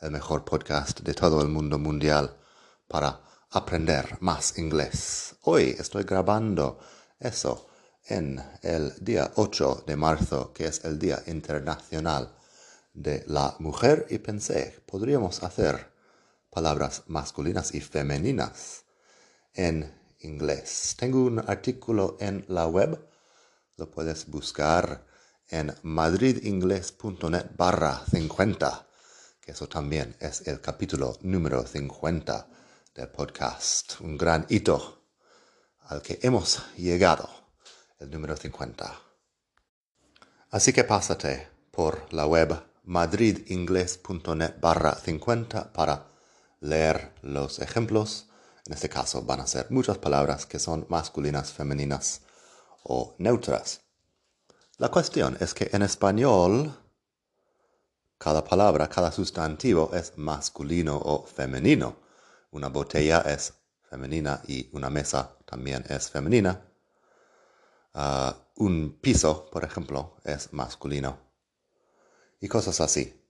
el 0.00 0.10
mejor 0.10 0.44
podcast 0.44 1.00
de 1.00 1.12
todo 1.12 1.42
el 1.42 1.48
mundo 1.48 1.78
mundial 1.78 2.34
para 2.88 3.20
aprender 3.50 4.16
más 4.20 4.58
inglés. 4.58 5.36
Hoy 5.42 5.76
estoy 5.78 6.04
grabando 6.04 6.78
eso 7.18 7.68
en 8.06 8.42
el 8.62 8.94
día 9.00 9.30
8 9.34 9.84
de 9.86 9.96
marzo, 9.96 10.52
que 10.54 10.66
es 10.66 10.84
el 10.84 10.98
Día 10.98 11.22
Internacional 11.26 12.34
de 12.94 13.24
la 13.26 13.56
Mujer, 13.58 14.06
y 14.08 14.18
pensé, 14.18 14.82
podríamos 14.86 15.42
hacer 15.42 15.92
palabras 16.48 17.02
masculinas 17.06 17.74
y 17.74 17.80
femeninas 17.82 18.84
en 19.52 19.94
inglés. 20.20 20.96
Tengo 20.98 21.24
un 21.24 21.40
artículo 21.40 22.16
en 22.20 22.44
la 22.48 22.66
web, 22.66 23.06
lo 23.76 23.90
puedes 23.90 24.28
buscar 24.28 25.04
en 25.48 25.74
madridingles.net 25.82 27.50
barra 27.56 28.02
50 28.10 28.89
eso 29.50 29.68
también 29.68 30.16
es 30.20 30.46
el 30.46 30.60
capítulo 30.60 31.18
número 31.22 31.66
50 31.66 32.46
del 32.94 33.08
podcast, 33.08 34.00
un 34.00 34.16
gran 34.16 34.46
hito 34.48 35.02
al 35.88 36.02
que 36.02 36.20
hemos 36.22 36.62
llegado, 36.76 37.28
el 37.98 38.10
número 38.10 38.36
50. 38.36 39.00
Así 40.50 40.72
que 40.72 40.84
pásate 40.84 41.48
por 41.72 42.12
la 42.12 42.26
web 42.26 42.62
madridingles.net 42.84 44.60
barra 44.60 44.94
50 44.94 45.72
para 45.72 46.06
leer 46.60 47.12
los 47.22 47.58
ejemplos. 47.58 48.28
En 48.66 48.74
este 48.74 48.88
caso 48.88 49.22
van 49.22 49.40
a 49.40 49.48
ser 49.48 49.66
muchas 49.70 49.98
palabras 49.98 50.46
que 50.46 50.60
son 50.60 50.86
masculinas, 50.88 51.52
femeninas 51.52 52.20
o 52.84 53.16
neutras. 53.18 53.80
La 54.78 54.90
cuestión 54.90 55.36
es 55.40 55.54
que 55.54 55.70
en 55.72 55.82
español 55.82 56.72
cada 58.20 58.44
palabra, 58.44 58.86
cada 58.86 59.10
sustantivo 59.10 59.90
es 59.94 60.18
masculino 60.18 60.94
o 60.94 61.24
femenino. 61.24 61.96
Una 62.50 62.68
botella 62.68 63.22
es 63.22 63.54
femenina 63.88 64.42
y 64.46 64.68
una 64.72 64.90
mesa 64.90 65.38
también 65.46 65.82
es 65.88 66.10
femenina. 66.10 66.62
Ah, 67.94 68.36
un 68.56 68.98
piso, 69.00 69.48
por 69.50 69.64
ejemplo, 69.64 70.18
es 70.22 70.52
masculino. 70.52 71.16
Y 72.40 72.46
cosas 72.48 72.82
así. 72.82 73.24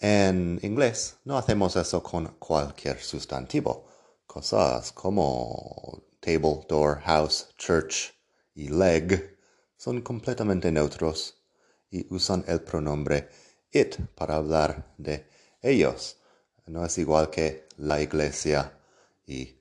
En 0.00 0.58
inglés 0.62 1.18
no 1.24 1.36
hacemos 1.36 1.76
eso 1.76 2.02
con 2.02 2.28
cualquier 2.38 2.98
sustantivo. 2.98 3.86
Cosas 4.26 4.92
como 4.92 6.02
table, 6.18 6.64
door, 6.66 6.98
house, 7.02 7.48
church 7.58 8.14
y 8.54 8.68
leg 8.68 9.38
son 9.76 10.00
completamente 10.00 10.72
neutros 10.72 11.44
y 11.90 12.06
usan 12.08 12.42
el 12.48 12.62
pronombre 12.62 13.28
it 13.72 13.96
para 14.14 14.36
hablar 14.36 14.94
de 14.98 15.26
ellos. 15.60 16.18
No 16.66 16.84
es 16.84 16.96
igual 16.98 17.30
que 17.30 17.68
la 17.76 18.00
iglesia 18.00 18.78
y 19.26 19.58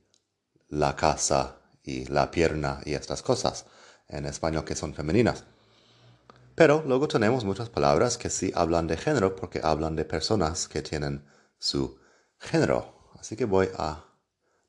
la 0.69 0.95
casa 0.95 1.57
y 1.83 2.05
la 2.05 2.29
pierna 2.29 2.81
y 2.85 2.93
estas 2.93 3.21
cosas 3.21 3.65
en 4.07 4.25
español 4.25 4.65
que 4.65 4.75
son 4.75 4.93
femeninas. 4.93 5.45
Pero 6.55 6.83
luego 6.85 7.07
tenemos 7.07 7.43
muchas 7.43 7.69
palabras 7.69 8.17
que 8.17 8.29
sí 8.29 8.51
hablan 8.53 8.87
de 8.87 8.97
género 8.97 9.35
porque 9.35 9.61
hablan 9.63 9.95
de 9.95 10.05
personas 10.05 10.67
que 10.67 10.81
tienen 10.81 11.25
su 11.57 11.99
género. 12.37 13.09
Así 13.19 13.35
que 13.35 13.45
voy 13.45 13.69
a 13.77 14.05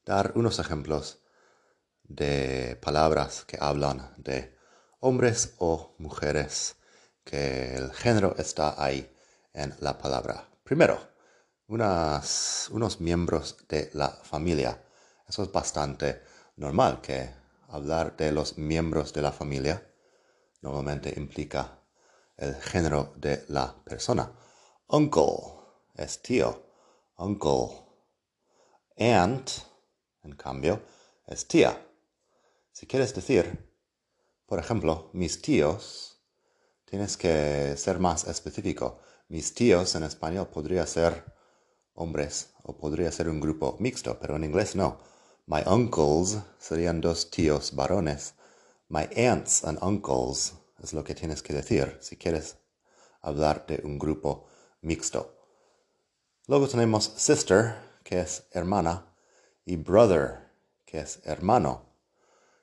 dar 0.04 0.32
unos 0.36 0.58
ejemplos 0.58 1.18
de 2.04 2.78
palabras 2.80 3.44
que 3.44 3.58
hablan 3.60 4.14
de 4.16 4.56
hombres 5.00 5.54
o 5.58 5.94
mujeres, 5.98 6.76
que 7.24 7.74
el 7.74 7.92
género 7.92 8.36
está 8.38 8.82
ahí 8.82 9.11
en 9.52 9.74
la 9.80 9.98
palabra. 9.98 10.48
Primero, 10.62 10.98
unos 11.66 13.00
miembros 13.00 13.56
de 13.68 13.90
la 13.94 14.08
familia. 14.08 14.82
Eso 15.28 15.42
es 15.42 15.52
bastante 15.52 16.22
normal 16.56 17.00
que 17.00 17.30
hablar 17.68 18.16
de 18.16 18.32
los 18.32 18.58
miembros 18.58 19.12
de 19.12 19.22
la 19.22 19.32
familia 19.32 19.86
normalmente 20.60 21.12
implica 21.16 21.78
el 22.36 22.54
género 22.56 23.12
de 23.16 23.44
la 23.48 23.74
persona. 23.84 24.32
Uncle 24.88 25.60
es 25.94 26.22
tío. 26.22 26.70
Uncle. 27.16 27.82
Aunt, 28.98 29.50
en 30.22 30.36
cambio, 30.36 30.82
es 31.26 31.46
tía. 31.48 31.86
Si 32.72 32.86
quieres 32.86 33.14
decir, 33.14 33.74
por 34.46 34.58
ejemplo, 34.58 35.10
mis 35.14 35.40
tíos, 35.40 36.22
tienes 36.84 37.16
que 37.16 37.76
ser 37.76 37.98
más 37.98 38.26
específico. 38.26 39.00
Mis 39.32 39.54
tíos 39.54 39.94
en 39.94 40.02
español 40.02 40.48
podría 40.48 40.86
ser 40.86 41.24
hombres 41.94 42.50
o 42.64 42.76
podría 42.76 43.10
ser 43.10 43.30
un 43.30 43.40
grupo 43.40 43.78
mixto, 43.80 44.18
pero 44.20 44.36
en 44.36 44.44
inglés 44.44 44.76
no. 44.76 45.00
My 45.46 45.62
uncles 45.66 46.36
serían 46.58 47.00
dos 47.00 47.30
tíos 47.30 47.74
varones. 47.74 48.34
My 48.90 49.08
aunts 49.16 49.64
and 49.64 49.78
uncles 49.82 50.52
es 50.82 50.92
lo 50.92 51.02
que 51.02 51.14
tienes 51.14 51.42
que 51.42 51.54
decir 51.54 51.96
si 52.02 52.18
quieres 52.18 52.58
hablar 53.22 53.64
de 53.66 53.80
un 53.82 53.98
grupo 53.98 54.48
mixto. 54.82 55.34
Luego 56.46 56.68
tenemos 56.68 57.14
sister, 57.16 57.76
que 58.04 58.20
es 58.20 58.42
hermana, 58.50 59.14
y 59.64 59.76
brother, 59.76 60.50
que 60.84 61.00
es 61.00 61.20
hermano. 61.24 61.86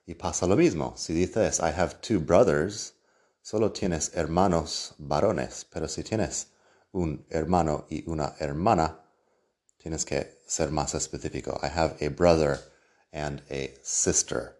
Y 0.06 0.14
pasa 0.14 0.46
lo 0.46 0.56
mismo. 0.56 0.94
Si 0.98 1.16
dices 1.16 1.62
I 1.62 1.74
have 1.76 1.96
two 2.02 2.20
brothers, 2.20 2.94
solo 3.42 3.72
tienes 3.72 4.12
hermanos 4.14 4.94
varones, 5.00 5.66
pero 5.68 5.88
si 5.88 6.04
tienes 6.04 6.49
un 6.92 7.26
hermano 7.30 7.86
y 7.90 8.04
una 8.10 8.36
hermana, 8.40 9.00
tienes 9.78 10.06
que 10.06 10.40
ser 10.48 10.72
más 10.72 10.96
específico. 10.96 11.60
I 11.62 11.68
have 11.68 11.96
a 12.02 12.10
brother 12.10 12.60
and 13.12 13.42
a 13.50 13.70
sister. 13.84 14.60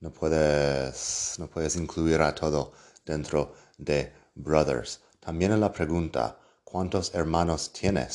No 0.00 0.10
puedes, 0.10 1.36
no 1.38 1.46
puedes 1.46 1.76
incluir 1.76 2.20
a 2.20 2.34
todo 2.34 2.72
dentro 3.04 3.54
de 3.78 4.12
brothers. 4.34 5.00
También 5.20 5.52
en 5.52 5.60
la 5.60 5.72
pregunta, 5.72 6.38
¿cuántos 6.64 7.14
hermanos 7.14 7.72
tienes? 7.72 8.14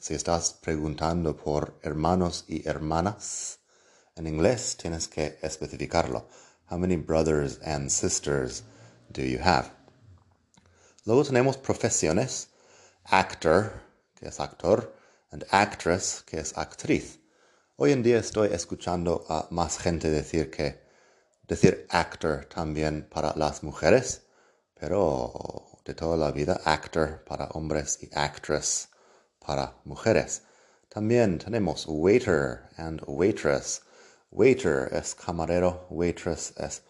Si 0.00 0.14
estás 0.14 0.52
preguntando 0.54 1.36
por 1.36 1.78
hermanos 1.82 2.44
y 2.48 2.66
hermanas, 2.68 3.60
en 4.16 4.26
inglés 4.26 4.76
tienes 4.76 5.06
que 5.06 5.38
especificarlo. 5.42 6.26
How 6.70 6.78
many 6.78 6.96
brothers 6.96 7.58
and 7.64 7.90
sisters 7.90 8.64
do 9.12 9.22
you 9.22 9.38
have? 9.38 9.81
Luego 11.04 11.24
tenemos 11.24 11.56
profesiones, 11.56 12.50
actor, 13.02 13.72
que 14.14 14.28
es 14.28 14.38
actor, 14.38 14.94
and 15.32 15.44
actress, 15.50 16.22
que 16.24 16.38
es 16.38 16.56
actriz. 16.56 17.18
Hoy 17.74 17.90
en 17.90 18.04
día 18.04 18.18
estoy 18.18 18.50
escuchando 18.52 19.24
a 19.28 19.48
más 19.50 19.78
gente 19.78 20.10
decir 20.10 20.48
que 20.48 20.80
decir 21.48 21.88
actor 21.90 22.44
también 22.44 23.08
para 23.10 23.34
las 23.34 23.64
mujeres, 23.64 24.22
pero 24.78 25.80
de 25.84 25.92
toda 25.94 26.16
la 26.16 26.30
vida 26.30 26.60
actor 26.64 27.24
para 27.24 27.46
hombres 27.46 27.98
y 28.00 28.08
actress 28.12 28.88
para 29.44 29.74
mujeres. 29.84 30.42
También 30.88 31.38
tenemos 31.38 31.84
waiter 31.88 32.68
and 32.76 33.02
waitress. 33.08 33.82
Waiter 34.30 34.88
es 34.92 35.16
camarero, 35.16 35.84
waitress 35.90 36.54
es 36.58 36.82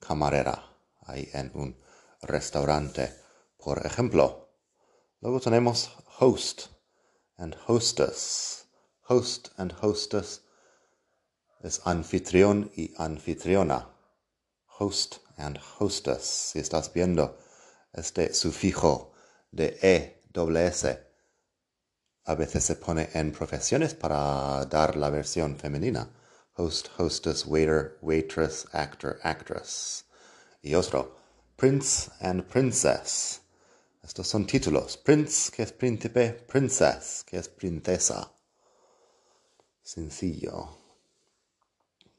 camarera. 0.00 0.64
Ahí 1.04 1.28
en 1.34 1.50
un 1.54 1.76
restaurante. 2.22 3.27
Por 3.58 3.84
ejemplo, 3.84 4.48
luego 5.20 5.40
tenemos 5.40 5.90
host 6.20 6.68
and 7.36 7.56
hostess. 7.66 8.66
Host 9.02 9.48
and 9.56 9.72
hostess 9.82 10.42
es 11.62 11.80
anfitrión 11.84 12.70
y 12.76 12.94
anfitriona. 12.98 13.88
Host 14.78 15.16
and 15.36 15.58
hostess. 15.78 16.22
Si 16.52 16.60
estás 16.60 16.92
viendo 16.92 17.36
este 17.92 18.32
sufijo 18.32 19.12
de 19.50 19.76
e 19.82 20.22
s, 20.32 21.06
a 22.24 22.34
veces 22.36 22.64
se 22.64 22.76
pone 22.76 23.08
en 23.12 23.32
profesiones 23.32 23.94
para 23.94 24.64
dar 24.66 24.96
la 24.96 25.10
versión 25.10 25.56
femenina. 25.56 26.08
Host, 26.54 26.88
hostess, 26.96 27.44
waiter, 27.44 27.98
waitress, 28.02 28.66
actor, 28.72 29.18
actress. 29.24 30.04
Y 30.62 30.74
otro, 30.74 31.16
prince 31.56 32.10
and 32.20 32.44
princess. 32.44 33.40
Estos 34.02 34.28
son 34.28 34.46
títulos. 34.46 34.96
Prince, 34.96 35.50
que 35.50 35.62
es 35.62 35.72
príncipe, 35.72 36.32
princess, 36.32 37.24
que 37.24 37.38
es 37.38 37.48
princesa. 37.48 38.32
sencillo. 39.82 40.68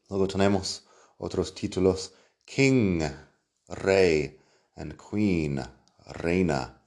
Luego 0.09 0.27
tenemos 0.27 0.87
otros 1.17 1.53
títulos. 1.53 2.13
King, 2.45 3.01
rey, 3.67 4.39
and 4.75 4.95
queen, 4.97 5.61
reina. 6.05 6.81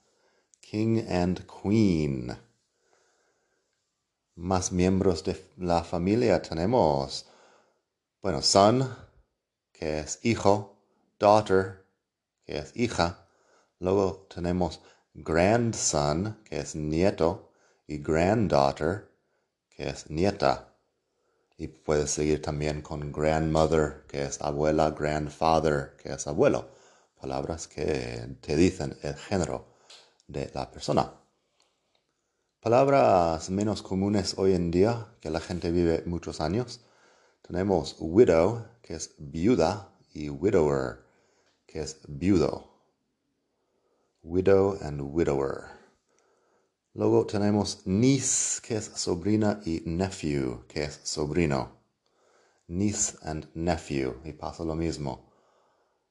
King 0.61 1.05
and 1.09 1.47
queen. 1.47 2.37
Más 4.35 4.73
miembros 4.73 5.23
de 5.25 5.37
la 5.59 5.85
familia 5.85 6.43
tenemos. 6.43 7.27
Bueno, 8.23 8.43
son, 8.43 8.89
que 9.73 10.01
es 10.01 10.19
hijo, 10.23 10.77
daughter, 11.19 11.85
que 12.45 12.59
es 12.59 12.73
hija. 12.77 13.29
Luego 13.83 14.29
tenemos 14.33 14.81
grandson, 15.13 16.39
que 16.45 16.61
es 16.61 16.77
nieto, 16.77 17.51
y 17.89 17.99
granddaughter, 17.99 19.11
que 19.69 19.89
es 19.89 20.09
nieta. 20.09 20.79
Y 21.57 21.67
puedes 21.67 22.13
seguir 22.13 22.41
también 22.41 22.81
con 22.81 23.11
grandmother, 23.11 24.05
que 24.07 24.23
es 24.23 24.41
abuela, 24.41 24.93
grandfather, 24.93 25.97
que 25.97 26.13
es 26.13 26.29
abuelo. 26.29 26.71
Palabras 27.21 27.67
que 27.67 28.37
te 28.41 28.55
dicen 28.55 28.97
el 29.03 29.17
género 29.17 29.75
de 30.29 30.49
la 30.55 30.71
persona. 30.71 31.21
Palabras 32.61 33.51
menos 33.51 33.83
comunes 33.83 34.39
hoy 34.39 34.53
en 34.53 34.71
día, 34.71 35.17
que 35.21 35.29
la 35.29 35.41
gente 35.41 35.73
vive 35.73 36.05
muchos 36.07 36.41
años. 36.41 36.85
Tenemos 37.43 37.97
widow, 37.99 38.65
que 38.81 38.95
es 38.95 39.17
viuda, 39.19 39.93
y 40.15 40.31
widower, 40.31 41.01
que 41.67 41.81
es 41.81 41.99
viudo. 42.07 42.72
Widow 44.25 44.79
and 44.81 45.01
widower. 45.13 45.69
Luego 46.95 47.27
tenemos 47.27 47.85
niece, 47.87 48.61
que 48.63 48.77
es 48.77 48.85
sobrina, 48.95 49.61
y 49.67 49.83
nephew, 49.85 50.65
que 50.69 50.85
es 50.85 51.01
sobrino. 51.03 51.71
Niece 52.69 53.17
and 53.25 53.49
nephew, 53.55 54.21
y 54.25 54.33
pasa 54.33 54.63
lo 54.63 54.77
mismo. 54.77 55.33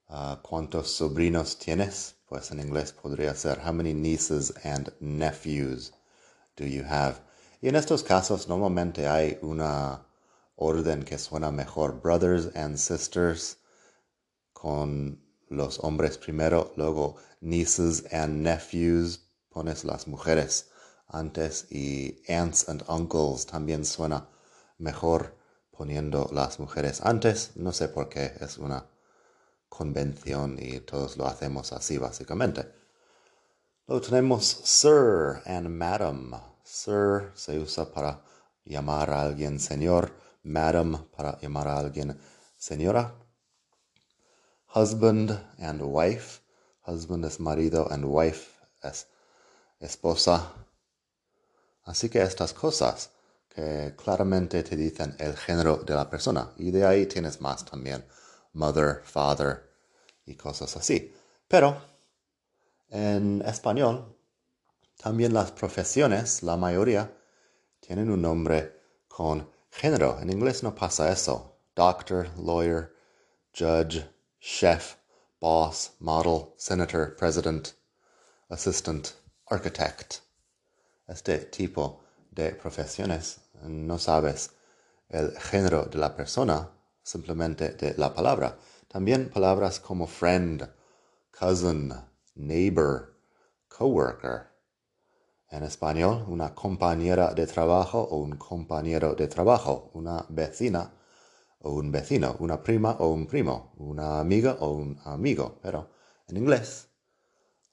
Ah, 0.09 0.41
¿Cuántos 0.43 0.91
sobrinos 0.91 1.57
tienes? 1.57 2.15
Pues 2.27 2.51
en 2.51 2.59
inglés 2.59 2.91
podría 2.91 3.33
ser 3.33 3.59
How 3.59 3.71
many 3.71 3.93
nieces 3.93 4.51
and 4.65 4.91
nephews 4.99 5.93
do 6.57 6.65
you 6.65 6.83
have? 6.83 7.21
Y 7.61 7.69
en 7.69 7.75
estos 7.77 8.03
casos 8.03 8.49
normalmente 8.49 9.07
hay 9.07 9.39
una 9.41 10.05
orden 10.57 11.03
que 11.03 11.17
suena 11.17 11.49
mejor. 11.49 12.01
Brothers 12.01 12.47
and 12.55 12.77
sisters 12.77 13.55
con 14.51 15.30
los 15.51 15.79
hombres 15.83 16.17
primero, 16.17 16.71
luego 16.77 17.17
nieces 17.41 18.05
and 18.11 18.41
nephews 18.41 19.19
pones 19.49 19.83
las 19.83 20.07
mujeres 20.07 20.71
antes 21.09 21.67
y 21.69 22.23
aunts 22.29 22.69
and 22.69 22.83
uncles 22.87 23.45
también 23.45 23.83
suena 23.83 24.29
mejor 24.77 25.35
poniendo 25.69 26.29
las 26.31 26.59
mujeres 26.59 27.01
antes. 27.01 27.51
No 27.55 27.73
sé 27.73 27.89
por 27.89 28.07
qué, 28.07 28.33
es 28.39 28.57
una 28.57 28.85
convención 29.67 30.57
y 30.57 30.79
todos 30.79 31.17
lo 31.17 31.27
hacemos 31.27 31.73
así 31.73 31.97
básicamente. 31.97 32.71
Luego 33.87 34.05
tenemos 34.05 34.45
sir 34.45 35.41
and 35.45 35.67
madam. 35.67 36.31
Sir 36.63 37.31
se 37.35 37.59
usa 37.59 37.91
para 37.91 38.23
llamar 38.63 39.09
a 39.09 39.21
alguien 39.21 39.59
señor, 39.59 40.13
madam 40.43 41.07
para 41.15 41.37
llamar 41.41 41.67
a 41.67 41.77
alguien 41.77 42.17
señora. 42.57 43.20
Husband 44.73 45.37
and 45.59 45.81
wife. 45.81 46.39
Husband 46.87 47.25
es 47.25 47.39
marido 47.39 47.87
and 47.91 48.05
wife 48.05 48.57
es 48.81 49.07
esposa. 49.81 50.53
Así 51.83 52.09
que 52.09 52.21
estas 52.21 52.53
cosas 52.53 53.09
que 53.49 53.93
claramente 53.97 54.63
te 54.63 54.77
dicen 54.77 55.13
el 55.19 55.35
género 55.35 55.77
de 55.77 55.93
la 55.93 56.09
persona. 56.09 56.53
Y 56.57 56.71
de 56.71 56.85
ahí 56.85 57.05
tienes 57.05 57.41
más 57.41 57.65
también. 57.65 58.05
Mother, 58.53 59.01
father 59.03 59.69
y 60.25 60.35
cosas 60.35 60.77
así. 60.77 61.13
Pero 61.49 61.75
en 62.89 63.41
español, 63.41 64.17
también 64.95 65.33
las 65.33 65.51
profesiones, 65.51 66.43
la 66.43 66.55
mayoría, 66.55 67.11
tienen 67.81 68.09
un 68.09 68.21
nombre 68.21 68.79
con 69.09 69.49
género. 69.69 70.17
En 70.21 70.29
inglés 70.29 70.63
no 70.63 70.73
pasa 70.73 71.11
eso. 71.11 71.57
Doctor, 71.75 72.29
lawyer, 72.37 72.93
judge, 73.53 74.05
chef, 74.41 74.97
boss, 75.39 75.91
model, 75.99 76.53
senator, 76.57 77.15
president, 77.17 77.73
assistant, 78.49 79.13
architect 79.49 80.21
este 81.11 81.39
tipo 81.51 81.99
de 82.31 82.51
profesiones 82.51 83.41
no 83.63 83.97
sabes 83.97 84.51
el 85.09 85.31
género 85.37 85.85
de 85.85 85.97
la 85.99 86.15
persona, 86.15 86.69
simplemente 87.03 87.73
de 87.73 87.95
la 87.97 88.13
palabra. 88.13 88.57
También 88.87 89.29
palabras 89.29 89.79
como 89.79 90.07
friend, 90.07 90.67
cousin, 91.31 91.93
neighbor, 92.35 93.13
coworker. 93.67 94.47
En 95.49 95.63
español, 95.63 96.23
una 96.29 96.55
compañera 96.55 97.33
de 97.33 97.45
trabajo 97.45 97.99
o 97.99 98.17
un 98.17 98.37
compañero 98.37 99.13
de 99.15 99.27
trabajo, 99.27 99.91
una 99.93 100.25
vecina 100.29 100.93
o 101.63 101.73
un 101.73 101.91
vecino, 101.91 102.35
una 102.39 102.61
prima 102.61 102.91
o 102.99 103.09
un 103.09 103.27
primo, 103.27 103.73
una 103.77 104.19
amiga 104.19 104.57
o 104.59 104.71
un 104.71 104.99
amigo. 105.05 105.59
Pero 105.61 105.89
en 106.27 106.37
inglés, 106.37 106.89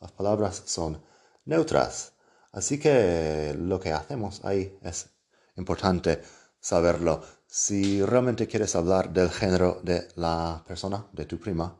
las 0.00 0.12
palabras 0.12 0.62
son 0.66 1.02
neutras 1.44 2.12
Así 2.52 2.78
que 2.78 3.54
lo 3.58 3.78
que 3.78 3.92
hacemos 3.92 4.44
ahí 4.44 4.78
es 4.82 5.10
importante 5.56 6.22
saberlo. 6.60 7.22
Si 7.46 8.02
realmente 8.02 8.46
quieres 8.46 8.74
hablar 8.74 9.12
del 9.12 9.30
género 9.30 9.80
de 9.82 10.08
la 10.16 10.64
persona, 10.66 11.06
de 11.12 11.26
tu 11.26 11.38
prima, 11.38 11.78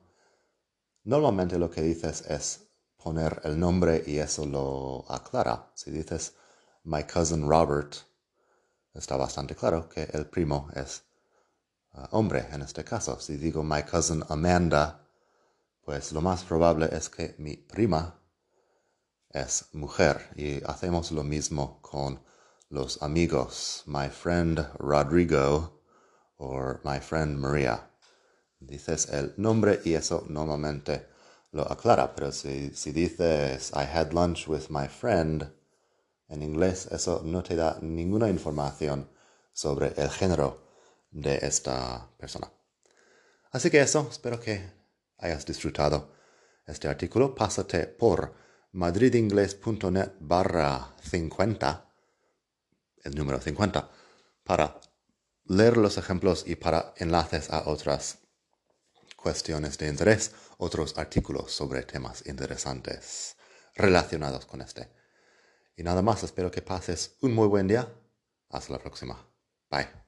normalmente 1.04 1.58
lo 1.58 1.70
que 1.70 1.82
dices 1.82 2.22
es 2.28 2.69
poner 2.96 3.40
el 3.44 3.58
nombre 3.58 4.02
y 4.06 4.19
eso 4.19 4.46
lo 4.46 5.04
aclara. 5.11 5.72
Si 5.75 5.90
dices 5.90 6.34
my 6.84 7.04
cousin 7.04 7.49
Robert, 7.49 7.94
está 8.94 9.16
bastante 9.16 9.54
claro 9.54 9.88
que 9.88 10.04
el 10.12 10.26
primo 10.26 10.69
es 10.75 11.04
hombre 12.12 12.46
en 12.52 12.62
este 12.62 12.84
caso. 12.84 13.18
Si 13.20 13.36
digo 13.36 13.62
my 13.62 13.82
cousin 13.82 14.22
Amanda, 14.28 15.06
pues 15.84 16.12
lo 16.12 16.20
más 16.20 16.44
probable 16.44 16.88
es 16.92 17.08
que 17.08 17.34
mi 17.38 17.56
prima 17.56 18.20
es 19.30 19.66
mujer 19.72 20.20
y 20.36 20.62
hacemos 20.64 21.12
lo 21.12 21.22
mismo 21.22 21.80
con 21.82 22.22
los 22.70 23.02
amigos. 23.02 23.82
My 23.87 24.08
friend 24.08 24.66
Rodrigo 24.78 25.80
or 26.37 26.80
my 26.84 27.00
friend 27.00 27.38
Maria. 27.38 27.90
Dices 28.61 29.08
el 29.11 29.34
nombre 29.37 29.80
y 29.84 29.94
eso 29.94 30.25
normalmente 30.28 31.08
lo 31.52 31.62
aclara, 31.62 32.14
pero 32.14 32.32
si, 32.32 32.70
si 32.75 32.92
dices 32.92 33.70
I 33.75 33.84
had 33.84 34.12
lunch 34.12 34.49
with 34.49 34.68
my 34.68 34.88
friend, 34.88 35.50
en 36.28 36.42
inglés 36.42 36.87
eso 36.90 37.23
no 37.25 37.42
te 37.42 37.56
da 37.56 37.78
ninguna 37.80 38.28
información 38.28 39.08
sobre 39.52 39.94
el 39.96 40.11
género 40.11 40.67
de 41.10 41.38
esta 41.42 42.10
persona. 42.18 42.50
Así 43.50 43.70
que 43.70 43.80
eso, 43.80 44.08
espero 44.10 44.38
que 44.40 44.70
hayas 45.18 45.46
disfrutado 45.46 46.12
este 46.66 46.88
artículo. 46.88 47.34
Pásate 47.34 47.86
por 47.86 48.34
madridingles.net 48.72 50.12
barra 50.20 50.94
50, 51.02 51.94
el 53.04 53.14
número 53.14 53.40
50, 53.40 53.90
para 54.44 54.80
leer 55.44 55.76
los 55.76 55.96
ejemplos 55.96 56.44
y 56.46 56.56
para 56.56 56.92
enlaces 56.96 57.50
a 57.50 57.68
otras 57.68 58.18
cuestiones 59.16 59.78
de 59.78 59.88
interés, 59.88 60.32
otros 60.58 60.96
artículos 60.98 61.52
sobre 61.52 61.82
temas 61.82 62.26
interesantes 62.26 63.36
relacionados 63.74 64.46
con 64.46 64.60
este. 64.60 64.90
Y 65.76 65.82
nada 65.82 66.02
más, 66.02 66.22
espero 66.22 66.50
que 66.50 66.62
pases 66.62 67.16
un 67.20 67.32
muy 67.34 67.46
buen 67.46 67.68
día. 67.68 67.88
Hasta 68.50 68.72
la 68.72 68.78
próxima. 68.78 69.16
Bye. 69.70 70.07